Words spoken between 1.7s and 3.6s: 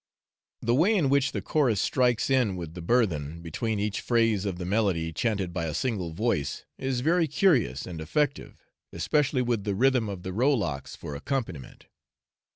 strikes in with the burthen,